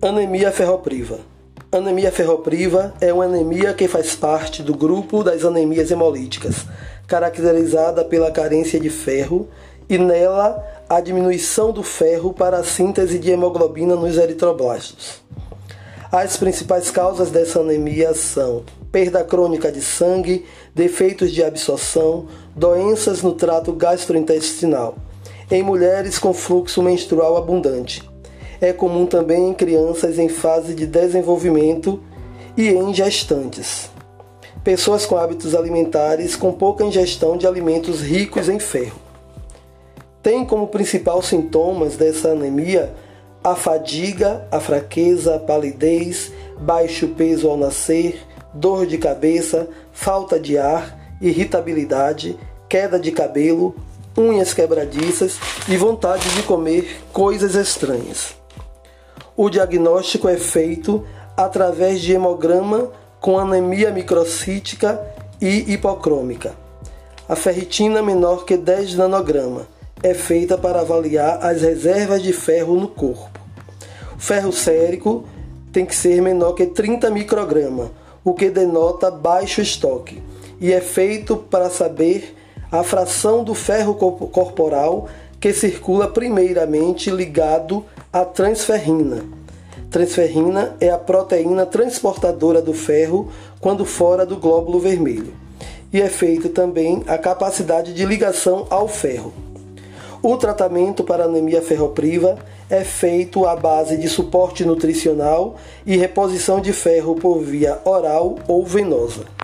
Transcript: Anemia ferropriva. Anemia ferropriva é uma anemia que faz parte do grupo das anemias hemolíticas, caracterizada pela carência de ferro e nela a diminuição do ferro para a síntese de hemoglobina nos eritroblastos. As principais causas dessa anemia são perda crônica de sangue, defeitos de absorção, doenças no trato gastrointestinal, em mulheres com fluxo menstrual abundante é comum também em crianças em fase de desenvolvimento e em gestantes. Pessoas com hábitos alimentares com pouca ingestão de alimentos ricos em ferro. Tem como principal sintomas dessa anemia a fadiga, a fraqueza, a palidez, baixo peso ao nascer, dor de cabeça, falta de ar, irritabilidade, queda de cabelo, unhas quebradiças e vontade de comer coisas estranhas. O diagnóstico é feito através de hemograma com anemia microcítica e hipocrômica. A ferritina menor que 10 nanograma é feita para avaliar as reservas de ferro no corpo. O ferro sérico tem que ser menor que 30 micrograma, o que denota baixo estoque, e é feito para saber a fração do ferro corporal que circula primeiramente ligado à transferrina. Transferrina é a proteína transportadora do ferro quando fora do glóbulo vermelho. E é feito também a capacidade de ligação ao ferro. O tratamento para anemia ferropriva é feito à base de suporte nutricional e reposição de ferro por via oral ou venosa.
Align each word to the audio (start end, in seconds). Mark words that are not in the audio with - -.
Anemia 0.00 0.52
ferropriva. 0.52 1.18
Anemia 1.72 2.12
ferropriva 2.12 2.94
é 3.00 3.12
uma 3.12 3.24
anemia 3.24 3.74
que 3.74 3.88
faz 3.88 4.14
parte 4.14 4.62
do 4.62 4.72
grupo 4.72 5.24
das 5.24 5.44
anemias 5.44 5.90
hemolíticas, 5.90 6.66
caracterizada 7.08 8.04
pela 8.04 8.30
carência 8.30 8.78
de 8.78 8.90
ferro 8.90 9.48
e 9.88 9.98
nela 9.98 10.64
a 10.88 11.00
diminuição 11.00 11.72
do 11.72 11.82
ferro 11.82 12.32
para 12.32 12.58
a 12.58 12.64
síntese 12.64 13.18
de 13.18 13.32
hemoglobina 13.32 13.96
nos 13.96 14.16
eritroblastos. 14.16 15.20
As 16.12 16.36
principais 16.36 16.92
causas 16.92 17.32
dessa 17.32 17.58
anemia 17.58 18.14
são 18.14 18.62
perda 18.92 19.24
crônica 19.24 19.72
de 19.72 19.82
sangue, 19.82 20.46
defeitos 20.72 21.32
de 21.32 21.42
absorção, 21.42 22.28
doenças 22.54 23.20
no 23.20 23.32
trato 23.32 23.72
gastrointestinal, 23.72 24.94
em 25.50 25.60
mulheres 25.60 26.20
com 26.20 26.32
fluxo 26.32 26.80
menstrual 26.84 27.36
abundante 27.36 28.08
é 28.60 28.72
comum 28.72 29.06
também 29.06 29.50
em 29.50 29.54
crianças 29.54 30.18
em 30.18 30.28
fase 30.28 30.74
de 30.74 30.86
desenvolvimento 30.86 32.02
e 32.56 32.68
em 32.68 32.92
gestantes. 32.92 33.90
Pessoas 34.64 35.06
com 35.06 35.16
hábitos 35.16 35.54
alimentares 35.54 36.34
com 36.34 36.52
pouca 36.52 36.84
ingestão 36.84 37.36
de 37.36 37.46
alimentos 37.46 38.00
ricos 38.00 38.48
em 38.48 38.58
ferro. 38.58 38.98
Tem 40.22 40.44
como 40.44 40.66
principal 40.66 41.22
sintomas 41.22 41.96
dessa 41.96 42.30
anemia 42.30 42.92
a 43.42 43.54
fadiga, 43.54 44.46
a 44.50 44.58
fraqueza, 44.58 45.36
a 45.36 45.38
palidez, 45.38 46.32
baixo 46.58 47.08
peso 47.08 47.48
ao 47.48 47.56
nascer, 47.56 48.20
dor 48.52 48.84
de 48.86 48.98
cabeça, 48.98 49.68
falta 49.92 50.38
de 50.38 50.58
ar, 50.58 51.16
irritabilidade, 51.20 52.36
queda 52.68 52.98
de 52.98 53.12
cabelo, 53.12 53.74
unhas 54.16 54.52
quebradiças 54.52 55.38
e 55.68 55.76
vontade 55.76 56.28
de 56.30 56.42
comer 56.42 57.00
coisas 57.12 57.54
estranhas. 57.54 58.34
O 59.40 59.48
diagnóstico 59.48 60.28
é 60.28 60.36
feito 60.36 61.06
através 61.36 62.00
de 62.00 62.12
hemograma 62.12 62.90
com 63.20 63.38
anemia 63.38 63.92
microcítica 63.92 65.00
e 65.40 65.72
hipocrômica. 65.72 66.56
A 67.28 67.36
ferritina 67.36 68.02
menor 68.02 68.44
que 68.44 68.56
10 68.56 68.96
nanograma 68.96 69.68
é 70.02 70.12
feita 70.12 70.58
para 70.58 70.80
avaliar 70.80 71.38
as 71.40 71.62
reservas 71.62 72.20
de 72.20 72.32
ferro 72.32 72.74
no 72.74 72.88
corpo. 72.88 73.38
O 74.16 74.18
ferro 74.20 74.52
sérico 74.52 75.24
tem 75.72 75.86
que 75.86 75.94
ser 75.94 76.20
menor 76.20 76.54
que 76.54 76.66
30 76.66 77.08
micrograma, 77.08 77.92
o 78.24 78.34
que 78.34 78.50
denota 78.50 79.08
baixo 79.08 79.60
estoque, 79.60 80.20
e 80.60 80.72
é 80.72 80.80
feito 80.80 81.36
para 81.36 81.70
saber 81.70 82.36
a 82.72 82.82
fração 82.82 83.44
do 83.44 83.54
ferro 83.54 83.94
corporal 83.94 85.08
que 85.40 85.52
circula 85.52 86.08
primeiramente 86.08 87.10
ligado 87.10 87.84
à 88.12 88.24
transferrina. 88.24 89.24
Transferrina 89.90 90.76
é 90.80 90.90
a 90.90 90.98
proteína 90.98 91.64
transportadora 91.64 92.60
do 92.60 92.74
ferro 92.74 93.30
quando 93.60 93.84
fora 93.84 94.26
do 94.26 94.36
glóbulo 94.36 94.78
vermelho. 94.78 95.32
E 95.92 96.00
é 96.00 96.08
feito 96.08 96.50
também 96.50 97.02
a 97.06 97.16
capacidade 97.16 97.94
de 97.94 98.04
ligação 98.04 98.66
ao 98.68 98.86
ferro. 98.86 99.32
O 100.22 100.36
tratamento 100.36 101.04
para 101.04 101.24
anemia 101.24 101.62
ferropriva 101.62 102.38
é 102.68 102.82
feito 102.84 103.46
à 103.46 103.56
base 103.56 103.96
de 103.96 104.08
suporte 104.08 104.64
nutricional 104.64 105.56
e 105.86 105.96
reposição 105.96 106.60
de 106.60 106.72
ferro 106.72 107.14
por 107.14 107.38
via 107.40 107.80
oral 107.84 108.36
ou 108.46 108.66
venosa. 108.66 109.37